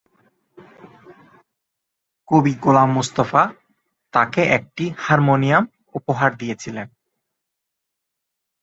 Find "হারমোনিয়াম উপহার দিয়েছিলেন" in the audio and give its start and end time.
4.97-6.87